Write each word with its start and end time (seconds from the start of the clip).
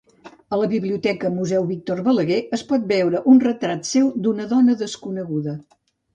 A 0.55 0.57
la 0.59 0.69
Biblioteca 0.69 1.29
Museu 1.35 1.67
Víctor 1.71 2.01
Balaguer 2.07 2.39
es 2.59 2.65
pot 2.73 2.89
veure 2.93 3.23
un 3.35 3.43
retrat 3.45 3.93
seu 3.93 4.09
d'una 4.27 4.49
dona 4.57 4.79
desconeguda. 4.83 5.57